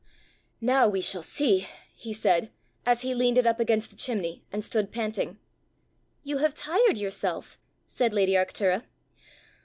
[0.61, 2.49] "Now we shall see!" he said,
[2.87, 5.37] as he leaned it up against the chimney, and stood panting.
[6.23, 8.85] "You have tired yourself!" said lady Arctura.